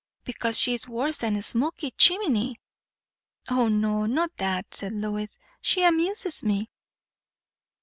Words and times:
Because 0.23 0.57
she 0.57 0.73
is 0.73 0.87
worse 0.87 1.19
than 1.19 1.35
a 1.35 1.43
smoky 1.43 1.91
chimney!" 1.91 2.55
"O 3.51 3.67
no, 3.67 4.07
not 4.07 4.35
that," 4.37 4.73
said 4.73 4.93
Lois. 4.93 5.37
"She 5.61 5.83
amuses 5.83 6.43
me." 6.43 6.71